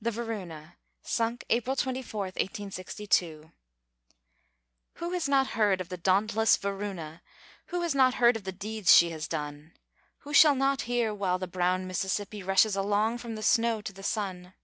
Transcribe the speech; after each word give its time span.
THE 0.00 0.10
VARUNA 0.10 0.78
[Sunk 1.02 1.44
April 1.50 1.76
24, 1.76 2.20
1862] 2.40 3.52
Who 4.94 5.10
has 5.12 5.28
not 5.28 5.48
heard 5.48 5.82
of 5.82 5.90
the 5.90 5.98
dauntless 5.98 6.56
Varuna? 6.56 7.20
Who 7.66 7.82
has 7.82 7.94
not 7.94 8.14
heard 8.14 8.36
of 8.36 8.44
the 8.44 8.52
deeds 8.52 8.94
she 8.94 9.10
has 9.10 9.28
done? 9.28 9.74
Who 10.20 10.32
shall 10.32 10.54
not 10.54 10.80
hear, 10.88 11.12
while 11.12 11.38
the 11.38 11.46
brown 11.46 11.86
Mississippi 11.86 12.42
Rushes 12.42 12.74
along 12.74 13.18
from 13.18 13.34
the 13.34 13.42
snow 13.42 13.82
to 13.82 13.92
the 13.92 14.02
sun? 14.02 14.54